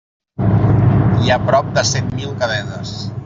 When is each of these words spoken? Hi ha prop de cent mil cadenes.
Hi 1.25 1.29
ha 1.33 1.37
prop 1.49 1.69
de 1.77 1.85
cent 1.91 2.11
mil 2.21 2.33
cadenes. 2.43 2.97